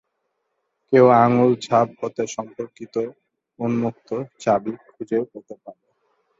[0.93, 2.95] কেউ আঙুল-ছাপ হতে সম্পর্কিত
[3.59, 5.83] উন্মুক্ত-চাবি খুঁজে পেতে পারে।